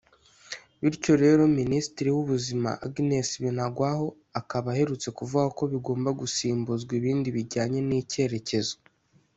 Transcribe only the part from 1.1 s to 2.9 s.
rero Minisitiri w’Ubuzima